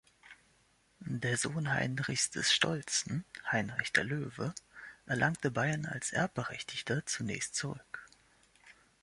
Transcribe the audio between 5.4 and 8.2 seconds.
Bayern als Erbberechtigter zunächst zurück.